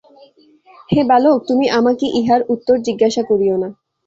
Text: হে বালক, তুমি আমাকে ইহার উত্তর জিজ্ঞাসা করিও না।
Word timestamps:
হে 0.89 1.01
বালক, 1.09 1.37
তুমি 1.49 1.65
আমাকে 1.79 2.05
ইহার 2.19 2.41
উত্তর 2.53 2.75
জিজ্ঞাসা 2.87 3.21
করিও 3.29 3.55
না। 3.63 3.69